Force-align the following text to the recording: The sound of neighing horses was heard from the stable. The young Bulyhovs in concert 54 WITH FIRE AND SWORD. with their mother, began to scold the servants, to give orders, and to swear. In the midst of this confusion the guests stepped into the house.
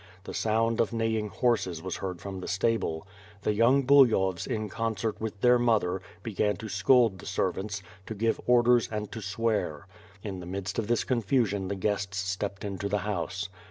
The 0.23 0.33
sound 0.33 0.81
of 0.81 0.91
neighing 0.91 1.27
horses 1.29 1.79
was 1.79 1.97
heard 1.97 2.19
from 2.21 2.39
the 2.39 2.47
stable. 2.47 3.07
The 3.43 3.53
young 3.53 3.83
Bulyhovs 3.83 4.47
in 4.47 4.67
concert 4.67 5.19
54 5.19 5.19
WITH 5.19 5.19
FIRE 5.19 5.19
AND 5.19 5.19
SWORD. 5.19 5.21
with 5.21 5.41
their 5.41 5.59
mother, 5.91 6.01
began 6.23 6.55
to 6.55 6.69
scold 6.69 7.19
the 7.19 7.25
servants, 7.27 7.83
to 8.07 8.15
give 8.15 8.41
orders, 8.47 8.89
and 8.91 9.11
to 9.11 9.21
swear. 9.21 9.85
In 10.23 10.39
the 10.39 10.47
midst 10.47 10.79
of 10.79 10.87
this 10.87 11.03
confusion 11.03 11.67
the 11.67 11.75
guests 11.75 12.17
stepped 12.17 12.65
into 12.65 12.89
the 12.89 12.97
house. 13.05 13.49